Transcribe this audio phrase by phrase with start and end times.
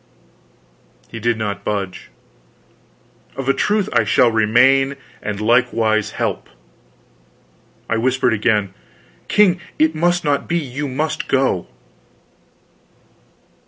[1.11, 2.09] He did not budge.
[3.35, 6.49] "Of a truth I shall remain and likewise help."
[7.87, 8.73] I whispered again:
[9.27, 10.57] "King, it must not be.
[10.57, 11.67] You must go."